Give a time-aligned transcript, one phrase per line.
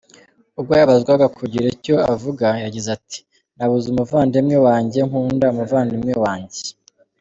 [0.59, 3.19] Ubwo yabazwaga kugira icyo avuga yagize ati
[3.55, 6.61] “Nabuze umuvandimwe wanjye; nkunda umuvandimwe wanjye.